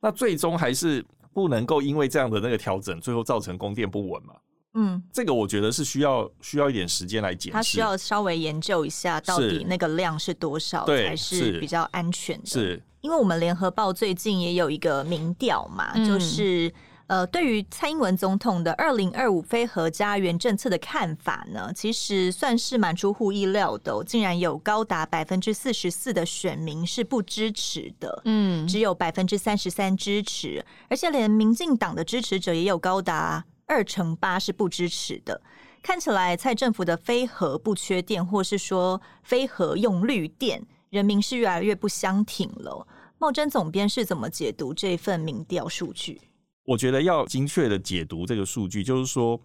[0.00, 4.34] 那最终还是不能够因为这样的那个调整，最后造成供电不稳嘛？
[4.74, 7.52] 嗯，这个我觉得是需要需要一点时间来解释。
[7.52, 12.46] 他需要稍微研究一下，到底那个量是多少才是比较安全的。
[12.46, 12.82] 是。
[13.04, 16.72] 因为我们联合报最近也有一个民调嘛，嗯、就是
[17.06, 35.38] 呃，对于蔡英文总统的二零二五非核家园政策的看法呢，其实算是蛮出乎意料的，竟然有高达百分之四十四的选民是不支持的，嗯，只有百分之三十三支持，而且连民进党的支持者也有高达二成八是不支持的。
[35.82, 42.86] 看起来蔡政府的非核不缺电，或是说非核用绿电，人民是越来越不相挺了。
[43.24, 46.20] 茂贞总编是怎么解读这份民调数据？
[46.66, 49.40] 我觉得要精确的解读这个数据，就是说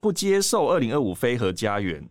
[0.00, 2.04] 不接受二零二五非核家园，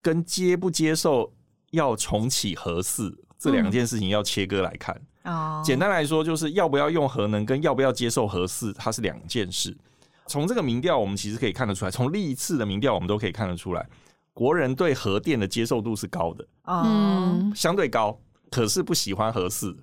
[0.00, 1.30] 跟接不接受
[1.72, 4.96] 要重启核四这两件事情要切割来看。
[5.24, 9.76] 哦、嗯，简单来说，就是要不要用核能，跟要不要接受核四，它是两件事。
[10.28, 13.86] 从这个民调，我们其实可以看得出来，从历次的民调，我们都可以看得出来，
[14.32, 18.18] 国人对核电的接受度是高的，嗯，相对高，
[18.50, 19.76] 可是不喜欢核四。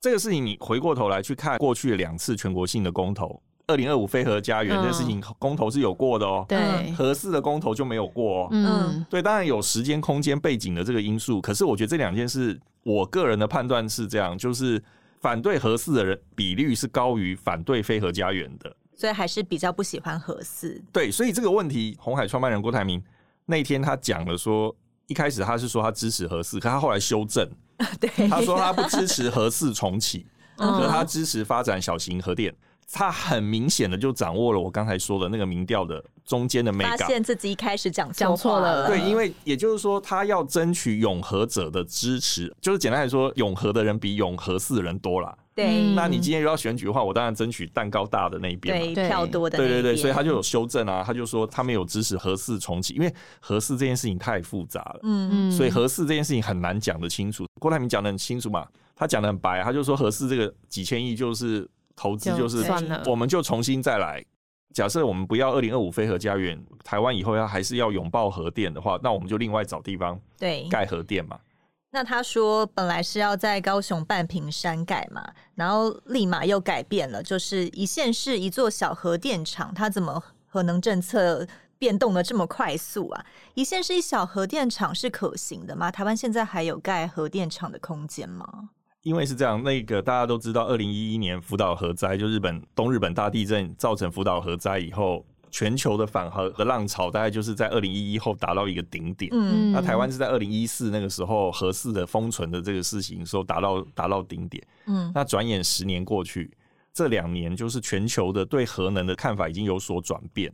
[0.00, 6.42] 这个事情，你回过头来去看过去的两次全国性的公投，二零二五非核家园这个事情，公投是有过的哦。
[6.48, 8.48] 对，核四的公投就没有过。
[8.50, 11.38] 嗯，对，当然有时间、空间、背景的这个因素。
[11.38, 14.82] 可是我觉得这两件事，我个人的判断是这样，就是
[15.20, 20.82] 反对核四的人比率是高于反对非核家园的，所以还是比较不喜欢核四。
[20.90, 23.02] 对，所以这个问题，红海创办人郭台铭
[23.44, 24.74] 那天他讲了说，
[25.08, 27.46] 一开始他是说他支持核四，可他后来修正。
[28.00, 32.54] 对，他说他不支持核四重启， 可他支持发展小型核电。
[32.92, 38.88] 他很明显的就掌握了我刚才说的那个民调的中间的美感，发现自己一开始讲讲错了。
[38.88, 45.32] 对，因为也就是说，他要争取永和者的支持，就是简单来说，永和的人比永和四的人多啦。
[45.54, 49.56] 对，那你今天又要选举的话，我当然争取蛋糕大的那一边嘛，对，票多的。
[49.56, 57.46] 对对对，所以他就有修正啊，他就说他没有支持核四重启，因为核四这件事情太复杂了，嗯嗯，所以核四这件事情很难讲得清楚。
[57.60, 61.70] 郭台铭讲的很清楚嘛，他讲的很白，他就说合适这个几千亿就是。
[61.96, 62.64] 投资就是
[63.04, 64.24] 我们就重新再来。
[64.72, 71.38] 假设我们不要二零二五非核家园，台湾以后要还是要拥抱核电的话，那我们就另外找地方对盖核电嘛。
[71.90, 75.22] 那他说本来是要在高雄半屏山盖嘛，
[75.54, 81.46] 然后立马又改变了，就是一县市一座小核电厂，他怎么核能政策
[81.80, 83.24] 变动的这么快速啊？
[83.54, 85.90] 一线是一小核电厂是可行的吗？
[85.90, 88.68] 台湾现在还有盖核电厂的空间吗？
[89.02, 99.30] 因为是这样，那个大家都知道，二零一一年福岛核灾，就日本东日本大地震造成福岛核灾以后，全球的反核的浪潮大概就是在二零一一后达到一个顶点。
[99.32, 104.62] 嗯，那台湾是在二零一四那个时候核四的封存的这个事情时候达到达到顶点。
[104.84, 106.54] 嗯，那转眼十年过去，
[106.92, 110.52] 这两年就是全球的对核能的看法已经有所转变。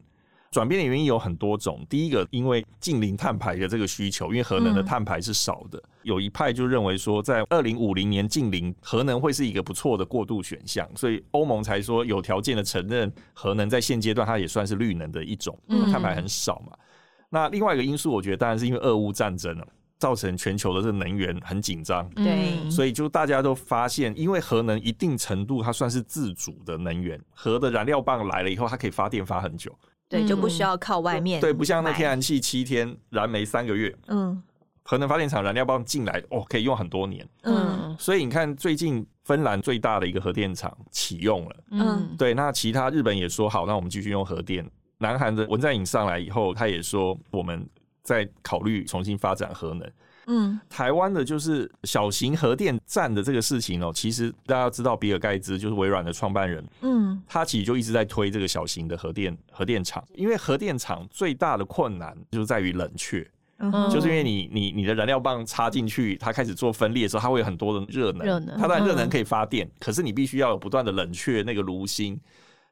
[0.50, 1.84] 转变的原因有很多种。
[1.88, 15.58] 第一个，因为近零碳排的这个需求，因为核能的碳排是少的，嗯、有一派就认为说，在二零五零年近零，核能会是一个不错的过渡选项，所以欧盟才说有条件的承认核能在现阶段它也算是绿能的一种，
[15.92, 16.72] 碳排很少嘛。
[16.72, 16.84] 嗯、
[17.30, 19.66] 那另外一个因素，我觉得当然是因为俄乌战争了，
[19.98, 29.76] 造成全球的这个能源很紧张，对，所以就大家都发现，因为核能一定程度它算是自主的能源，核的燃料棒来了以后，它可以发电发很久。
[30.08, 31.40] 对，就不需要靠外面。
[31.40, 33.94] 对，不像那天然气七天燃煤三个月。
[34.06, 34.42] 嗯，
[34.82, 37.28] 核能发电厂燃料棒进来，哦，可以用很多年。
[37.42, 41.56] 嗯，所以你看，最近芬兰最大的一个核电厂启用了。
[41.70, 44.64] 嗯，对，那其他日本也说好，那我们继续用核电。
[44.98, 47.68] 南韩的文在寅上来以后，他也说我们
[48.02, 49.90] 在考虑重新发展核能。
[50.26, 63.24] 嗯，台湾的就是小型核电站的这个事情哦，其实大家知道比尔盖茨就是微软的创办人，嗯，他其实就一直在推这个小型的核电核电厂，因为核电厂最大的困难就是在于冷却，
[63.58, 72.20] 嗯，就是因为你你你的燃料棒插进去，它开始做分裂的时候，它会有很多的热能，热能，它当然热能可以发电，可是你必须要有不断的冷却那个炉芯。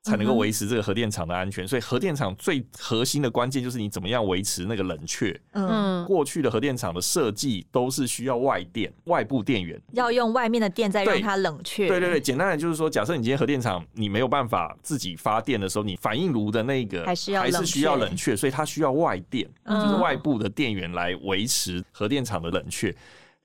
[0.04, 5.34] 才能够维持这个核电厂的安全，所以核电厂最核心的关键就是你怎么样维持那个冷却。
[5.52, 11.88] 嗯，过去的核电厂的设计都是需要外电、外部电源，要用外面的电再让它冷却。
[11.88, 22.94] 对对对，简单的就是说，假设你今天核电厂你没有办法自己发电的时候，你反应炉的那个还是要还是需要冷却，所以它需要外电，就是外部的电源来维持核电厂的冷却。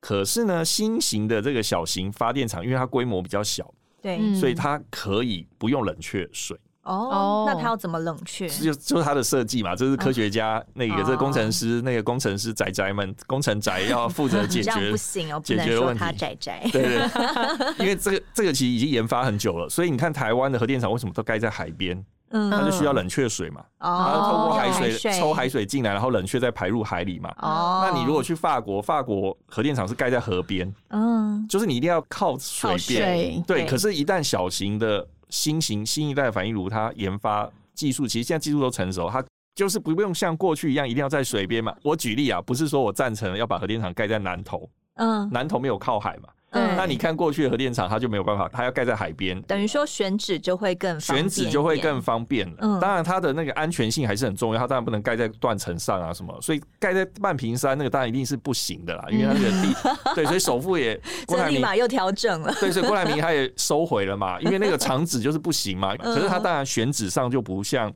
[0.01, 3.73] 可是呢，新型的这个小型发电厂，因为它规模比较小。
[4.01, 7.45] 对，所以它可以不用冷却水哦。
[7.47, 8.47] 那它要怎么冷却？
[8.47, 16.03] 就就是它的设计嘛，这是科学家那个这个工程师那个工程师宅宅们工程宅要负责解决， 不行哦，解决问题。
[16.17, 22.03] 宅宅，对对， 因为这个这个其实已经研发很久了，所以你看台湾的核电厂为什么都盖在海边？
[22.31, 27.33] 嗯，它就需要冷却水嘛，它透过海水抽海水进来，然后冷却再排入海里嘛。
[27.41, 33.65] 哦，那你如果去法国，法国核电厂是盖在河边，嗯，就是你一定要靠水边，对。
[33.65, 39.23] 可是，一旦小型的新型新一代反应炉，它研发技术，其实现在技术都成熟，它
[39.55, 41.75] 就是不用像过去一样一定要在水边嘛。
[41.83, 46.29] 我举例啊，不是说我赞成要把核电厂盖在南投，嗯，南投没有靠海嘛。
[46.51, 52.55] 嗯，那你看过去的核电厂，它就没有办法，它要盖在海边，等于说选址就会更方便，选址就会更方便了。
[52.61, 59.75] 嗯，当然它的那个安全性还是很重要，它当然不能盖在断层上啊什么，所以盖在半屏山那个当然一定是不行的啦，因为它那个地，
[60.15, 67.93] 对，所以首富也郭台铭立马又调整了，对，所以郭台铭他也收回了嘛，因为那个 厂址就是不行嘛，可是他当然选址上就不像。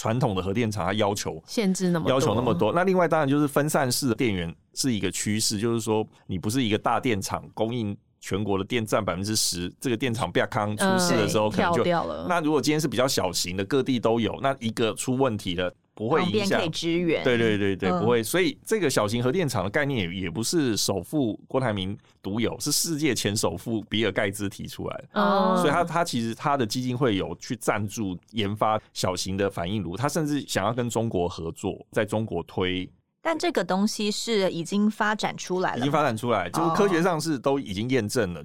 [0.00, 2.72] 传统的核电厂，它要求限制那么，要求那么多。
[2.72, 12.24] 那另外当然就是分散式的电源是一个趋势，就是说你不是一个大电厂供应全国的电占百分之十，这个电厂不要康出事的时候可能就掉了。
[12.26, 15.70] 那如果今天是比较小型的，各地都有，那一个出问题了。
[16.00, 17.22] 不会影响，可以支援。
[17.22, 18.22] 对对对对，不会。
[18.22, 25.20] 所以这个小型核电厂的概念也也不是首富郭台铭独有，是世界前首富比尔盖茨提出来的。
[25.20, 32.90] 哦，所以他他其实他的基金会有去赞助研发小型的反应炉，他甚至想要跟中国合作，在中国推。
[33.20, 38.42] 但这个东西是已经发展出来了，已经发展出来，就是科学上是都已经验证了。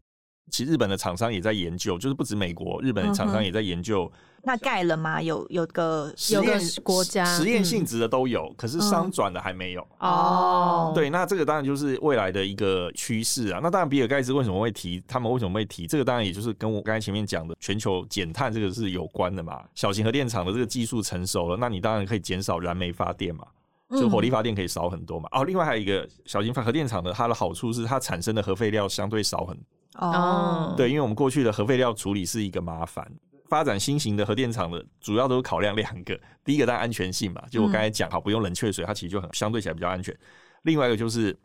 [0.52, 4.12] 其实日本的厂商也在研究，就是不止美国，日本的厂商也在研究。
[4.46, 5.22] 那盖了吗？
[5.22, 9.86] 有有个有个国家实验性质的都有，可是商转的还没有。
[10.00, 13.60] 哦，对，那这个当然就是未来的一个趋势啊。
[13.62, 15.04] 那当然，比尔盖茨为什么会提？
[15.08, 15.88] 他们为什么会提？
[15.88, 19.62] 这个当然也就是跟我刚才前面讲的全球减碳这个是有关的嘛。
[19.74, 23.46] 小型核电厂的这个技术成熟了，那你当然可以减少燃煤发电嘛，
[23.92, 25.28] 就火力发电可以少很多嘛。
[25.32, 29.64] 哦，另外还有一个小型核电厂的它的好处是它产生的核废料相对少很多。
[29.98, 33.10] 哦，对，因为我们过去的核废料处理是一个麻烦。
[33.48, 40.16] 发展新型的核电厂的主要都是考量两个，第一个当然安全性嘛，就我刚才讲好，不用冷却水，它其实就很相对起来比较安全。
[40.64, 41.36] 另外一个就是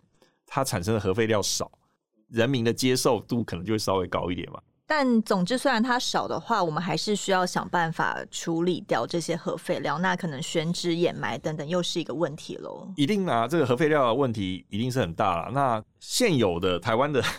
[0.46, 1.70] 它产生的核废料少，
[2.28, 4.60] 人民的接受度可能就会稍微高一点嘛。
[4.86, 12.92] 但总之，虽然它少的话，我们还是需要想办法处理掉这些核废料，那可能选址掩埋等等又是一个问题喽。
[12.96, 15.52] 一定啊，这个核废料的问题一定是很大了。
[15.52, 17.22] 那现有的台湾的。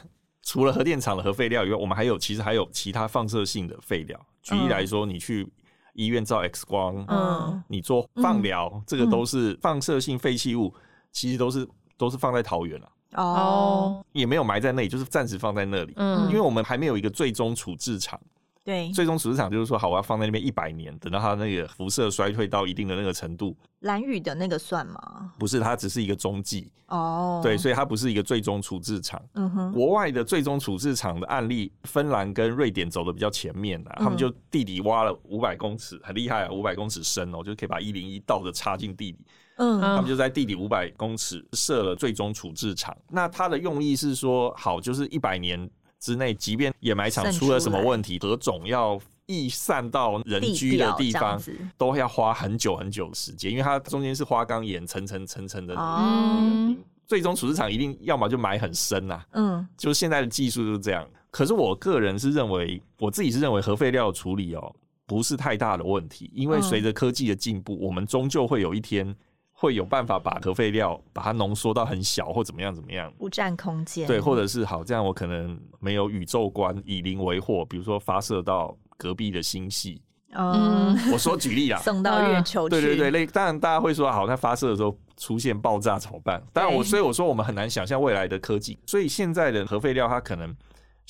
[0.43, 4.19] 除了核电厂的核废料以外，我们还有其实还有其他放射性的废料。
[4.41, 5.47] 举例来说，你去
[5.93, 10.73] 医院照 X 光，嗯，你做放疗，嗯、这个都是放射性废弃物，
[11.11, 11.67] 其实都是
[11.97, 12.91] 都是放在桃园了。
[13.15, 15.93] 哦，也没有埋在那里，就是暂时放在那里。
[15.97, 18.19] 嗯，因为我们还没有一个最终处置场。
[18.64, 23.57] 对，最终处置场就是说，好，我要放在那边一百年，等到它那个辐射衰退到一定的那个程度。
[23.80, 25.34] 蓝雨的那个算吗？
[25.39, 26.72] 不是，它只是一个中继。
[26.86, 29.20] 哦，对，所以它不是一个最终处置场。
[29.34, 39.18] 嗯哼，国外的最终处置场的案例，芬兰跟瑞典走的比较前面的，嗯、他们就地底挖了五百公尺，很厉害啊，五百公尺深哦，就可以把一零一倒着插进地里。
[39.57, 42.95] 嗯，他们就在地底五百公尺设了最终处置场。
[43.09, 45.68] 那它的用意是说，好，就是一百年。
[46.01, 51.39] 之内，即便掩埋场出了什么问题，核种要逸散到人居的地方，
[51.77, 55.75] 都要花很久很久的时间，因为它中间是花岗岩层层层层的。
[55.75, 56.75] 哦，
[57.05, 61.07] 最终处置场一定要么就埋很深呐，嗯，就现在的技术就是这样。
[61.29, 64.75] 可是我个人是认为，我自己是认为核废料的处理哦，
[65.05, 69.15] 不是太大的问题，因为随着科技的进步，我们终究会有一天。
[69.62, 74.07] 会有办法把核废料把它浓缩到很小，或怎么样怎么样，不占空间。
[74.07, 80.01] 对，或者是好这样，我可能没有宇宙观，以邻为祸，比如说发射到隔壁的星系。
[80.32, 82.72] 嗯，我说举例啊， 送到月球去。
[82.72, 86.41] 对对对，那当然大家会说，好，它发射的时候出现爆炸怎么办？
[86.51, 90.55] 当然我所以我说我们很难想象未来的科技，所以现在的核废料它可能。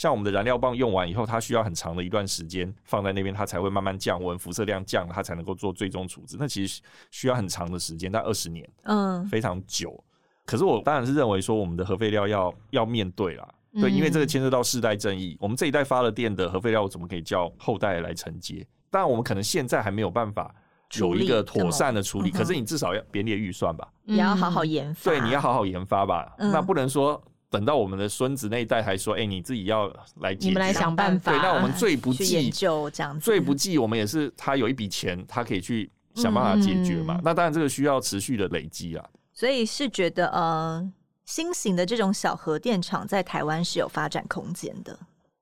[0.01, 6.37] 像我们的燃料棒用完以后，它需要很长的一段时间放在那边，它才会慢慢降温，辐射量降了，它才能够做最终处置。
[6.39, 6.81] 那其实
[7.11, 10.03] 需要很长的时间，大概二十年，嗯，非常久。
[10.43, 13.47] 可是我当然是认为说，我们的核废料要要面对啦，
[13.79, 15.37] 对，因为这个牵涉到世代正义。
[15.39, 18.65] 我们这一代发了电的核废料，怎么可以叫后代来承接？
[18.89, 20.51] 当然，我们可能现在还没有办法
[20.95, 25.11] 有一个妥善的处理，可是你至少要编列预算吧，也要好好研发。
[25.11, 27.23] 对，你要好好研发吧，那不能说。
[27.51, 37.17] 等到我们的孙子那一代还说：“哎、欸，你自己要来解决，你们来想办法。”对，那我们最不济研究这样子，最不济我们也是他有一笔钱，他可以去想办法解决嘛。
[37.17, 39.05] 嗯、那当然这个需要持续的累积啊。
[39.33, 40.89] 所以是觉得呃，
[41.25, 44.97] 新型的这种小核电厂在台湾是有发展空间的。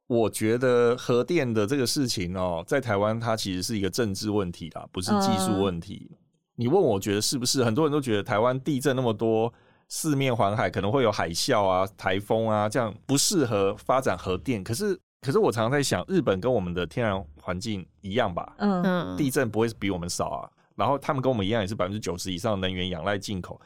[0.07, 6.07] 我觉得核电的这个事情哦，在台湾它其实是一个政治问题啦，不是技术问题。
[6.09, 6.17] 嗯、
[6.55, 7.63] 你问我觉得是不是？
[7.63, 9.53] 很多人都觉得台湾地震那么多。
[9.89, 14.63] 四面环海，可能会有海啸啊、台风啊，这样不适合发展核电。
[14.63, 18.53] 可是，可是我常常在想，日本跟我们的天然环境一样吧？
[18.59, 20.49] 嗯嗯，地震不会比我们少啊。
[20.75, 23.59] 然后他们跟我们一样，也是百分之九十以上的能源仰赖进口。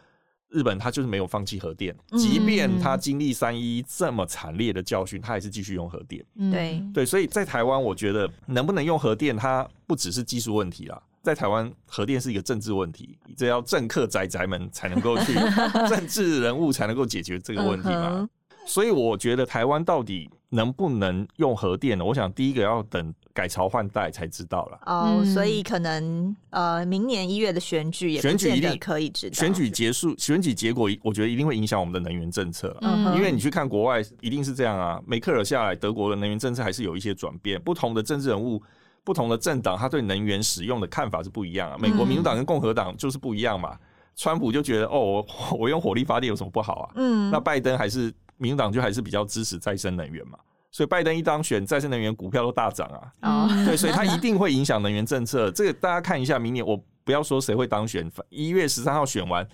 [0.50, 6.24] 日本它就是没有放弃核电，即便它经历三一这么惨烈的教训，它还是继续用核电。
[6.52, 11.02] 对对，所以在台湾，我觉得能不能用核电，它不只是技术问题啦。
[11.24, 15.34] 在台湾，核电是一个政治问题，这要政客宅宅们才能够去，
[15.88, 18.28] 政治人物才能够解决这个问题嘛。
[18.66, 22.04] 所以我觉得台湾到底能不能用核电呢？
[22.04, 24.80] 我想第一个要等改朝换代才知道了。
[24.86, 29.34] 哦，所以可能呃，明年一月的选举也选举一定可以知道。
[29.34, 32.76] 选举结束，选举结果，我觉得一定会影响我们的能源政策。
[32.82, 35.02] 嗯，因为你去看国外，一定是这样啊。
[35.06, 38.62] 梅克尔下来，德国的能源政策还是有一些转变，不同的政治人物。
[39.04, 41.78] 不同的政党，他对能源使用的看法是不一样啊。
[41.80, 43.72] 美国民主党跟共和党就是不一样嘛。
[43.74, 43.80] 嗯、
[44.16, 45.28] 川普就觉得，哦，我
[45.60, 46.92] 我用火力发电有什么不好啊？
[46.96, 50.38] 嗯，那拜登还是民主党就还是比较支持再生能源嘛。
[50.72, 53.30] 所以拜登一当选，再生能源股票都大涨啊。
[53.30, 55.52] 啊、对，所以他一定会影响能源政策。
[55.52, 59.48] 这个大家看一下，明年我不要说谁会当选，一月十三号选完，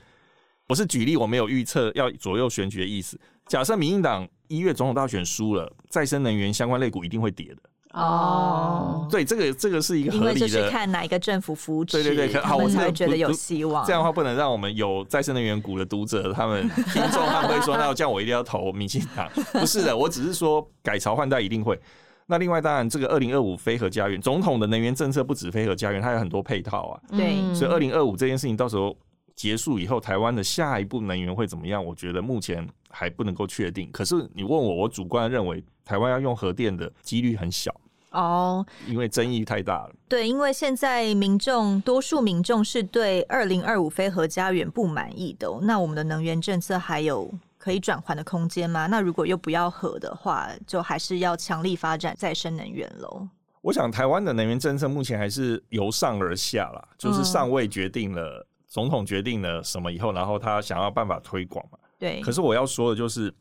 [0.68, 3.20] 我是举例，我没有预测要左右选举的意思。
[3.48, 7.58] 假设民进党一月总统大选输了，再生能源相关类股一定会跌的。
[7.94, 13.84] 哦，对，这个这个是一个合理的，因为就是看哪一个政府扶持，对对对，好，我才会觉得有希望。
[13.84, 19.28] 这样的话，不能让我们有再生能源股的读者，他们 听众他们会说，那这样我一定要投民进党。
[19.54, 21.80] 不是的，我只是说改朝换代一定会。
[22.28, 27.02] 那另外，当然这个二零二五非核家园，总统的能源政策不止非核家园，它有很多配套啊。
[27.18, 28.96] 对，所以二零二五这件事情到时候
[29.36, 31.84] 结束以后，台湾的下一步能源会怎么样？
[31.84, 33.90] 我觉得目前还不能够确定。
[33.92, 35.64] 可是你问我，我主观认为。
[35.90, 37.74] 台湾要用核电的几率很小
[38.12, 39.92] 哦，因为争议太大了。
[40.08, 45.50] 对，因为现在民众多数民众是对二零二五非核家园不满意的。
[45.64, 47.28] 那我们的能源政策还有
[47.58, 48.86] 可以转换的空间吗？
[48.86, 53.28] 那如果又不要核的话，就还是要强力发展再生能源喽。
[53.62, 61.80] 我想台湾的能源政策目前还是由上而下啦，就是上位决定了，嗯、总统决定了什么以后，然后他想要办法推广嘛。
[61.98, 62.22] 对。
[62.22, 63.34] 可是我要说的就是。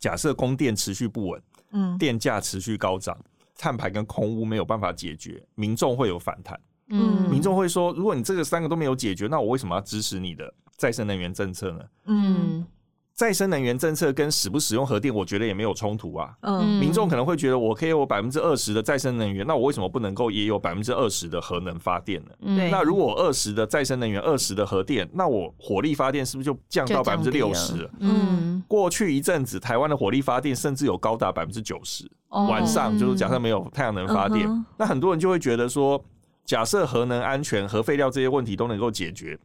[0.00, 1.42] 假设供电持续不稳，
[1.72, 3.16] 嗯，电价持续高涨，
[3.56, 11.80] 碳排跟空污没有办法解决，民众会有反弹，嗯，民众会说，如果你这个三个都没有解决，那我为什么要支持你的再生能源政策呢？
[12.06, 12.64] 嗯，
[13.12, 16.34] 再生能源政策跟使不使用核电，我觉得也没有冲突啊。
[16.40, 22.30] 嗯，民众可能会觉得，我可以有百分之二十的再生能源，那我为什么不能够也有百分之二十的核能发电呢？
[22.56, 22.70] 对。
[22.70, 27.86] 那如果二十的再生能源，二十的核电，那我火力发电是不是就降到百分之六十？
[27.98, 32.08] 嗯，过去一阵子，台湾的火力发电甚至有高达百分之九十。
[32.28, 36.00] 晚上就是假设没有太阳能发电，嗯，那很多人就会觉得说，
[36.44, 39.36] 假设核能安全、核废料这些问题都能够解决，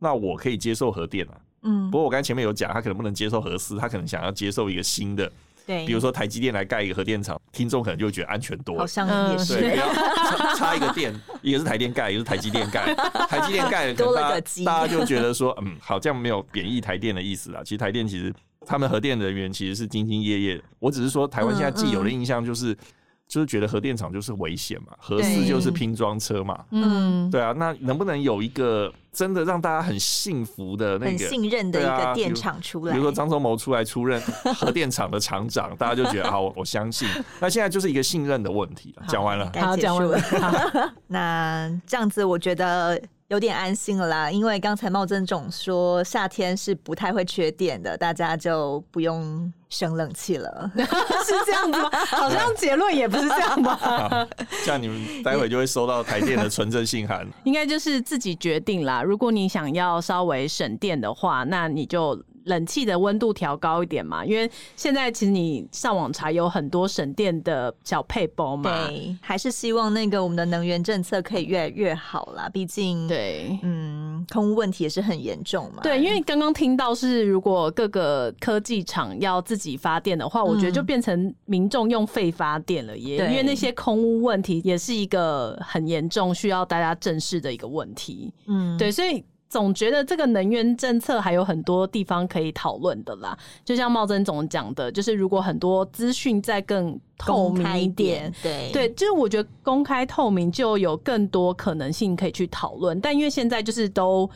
[0.00, 1.34] 那我可以接受核电啊。
[1.62, 5.30] 嗯，不过我刚才前面有讲，他可能不能接受核四，他可能想要接受一个新的，
[5.64, 12.92] 对，比如说台积电来盖一个核电厂，听众可能就会觉得安全多，好像也是，对，插 插一个电，一个是台电盖，一个是台积电盖，
[13.30, 17.62] 台积电盖多了个机，大家就觉得说，嗯，好像没有贬义台电的意思啊。
[17.62, 18.34] 其实台电其实
[18.66, 22.72] 他们核电人员其实是兢兢业业，我只是说台湾现在既有的印象就是。
[22.72, 22.86] 嗯嗯
[23.28, 32.92] 就是觉得核电厂就是危险嘛，核四就是拼装车嘛，嗯，对啊，那能不能有一个真的让大家很幸福的那个、很信任的一个电厂出来？
[32.92, 34.20] 比如说张忠谋出来出任
[34.54, 37.08] 核电厂的厂长，大家就觉得 好，我相信。
[37.40, 38.94] 那现在就是一个信任的问题。
[39.08, 40.92] 讲完了，好，讲完了。
[41.08, 43.00] 那这样子，我觉得。
[43.32, 51.88] 有点安心了啦，因为刚才茂增总说夏天是不太会缺电的，大家就不用生冷气了， 是这样子吗？
[52.08, 54.28] 好像结论也不是这样吧？
[54.66, 57.26] 这样你们待会就会收到台电的纯正信函。
[57.44, 59.02] 应该就是自己决定啦。
[59.02, 62.22] 如果你想要稍微省电的话，那你就。
[62.44, 68.88] 冷气的温度调高一点嘛，因为现在其实你上网查有很多省电的小配包嘛。
[68.88, 72.48] 对，还是希望那个我们的能源政策可以越来越好啦。
[72.48, 75.82] 毕竟，对，嗯，空污问题也是很严重嘛。
[75.82, 83.16] 对，因为刚刚听到是如果各个科技厂要自己发电的话，嗯，我觉得就变成民众用废发电了耶。
[83.28, 88.32] 因为那些空污问题也是一个很严重需要大家正视的一个问题。
[88.46, 89.24] 嗯，对，所以。
[89.52, 93.36] 总觉得这个能源政策还有很多地方可以讨论的啦，
[93.66, 104.26] 就像茂珍总讲的，就是如果很多资讯再更透明一点，对对，就是我觉得公开透明就有更多可能性可以去讨论，但因为现在就是都。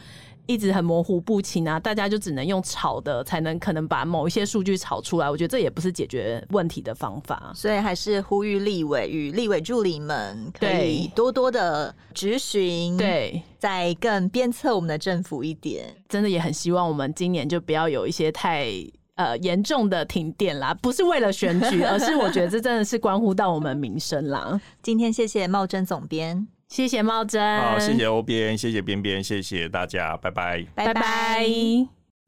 [0.46, 15.94] 一直很模糊不清啊，大家就只能用炒的才能可能把某一些数据炒出来，我觉得这也不是解决问题的方法，所以还是呼吁立委与立委助理们可以多多的质询，对，再更鞭策我们的政府一点。
[16.08, 18.68] 真的也很希望我们今年就不要有一些太
[19.16, 24.60] 呃严重的停电啦，不是为了选举，而是我觉得这真的是关乎到我们民生啦。
[24.82, 26.46] 今天谢谢茂增总编。
[26.68, 31.46] 谢谢茂真，好，谢谢欧边，谢谢边边，谢谢大家，拜拜，拜拜。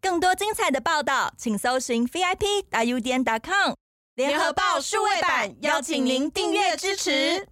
[0.00, 3.74] 更多精彩的报道，请搜寻 VIP 大 U 点 com
[4.14, 7.48] 联合报数位版，邀请您订阅支持。